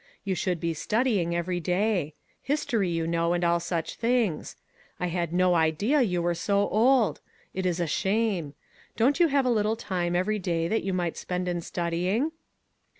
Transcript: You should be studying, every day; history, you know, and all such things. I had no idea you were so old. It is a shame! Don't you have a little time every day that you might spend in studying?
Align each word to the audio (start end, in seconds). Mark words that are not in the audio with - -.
You 0.23 0.33
should 0.33 0.59
be 0.59 0.73
studying, 0.73 1.35
every 1.35 1.59
day; 1.59 2.15
history, 2.41 2.89
you 2.89 3.05
know, 3.05 3.33
and 3.33 3.43
all 3.43 3.59
such 3.59 3.93
things. 3.97 4.55
I 4.99 5.05
had 5.09 5.31
no 5.31 5.53
idea 5.53 6.01
you 6.01 6.23
were 6.23 6.33
so 6.33 6.67
old. 6.69 7.21
It 7.53 7.67
is 7.67 7.79
a 7.79 7.85
shame! 7.85 8.55
Don't 8.97 9.19
you 9.19 9.27
have 9.27 9.45
a 9.45 9.51
little 9.51 9.75
time 9.75 10.15
every 10.15 10.39
day 10.39 10.67
that 10.67 10.81
you 10.83 10.91
might 10.91 11.17
spend 11.17 11.47
in 11.47 11.61
studying? 11.61 12.31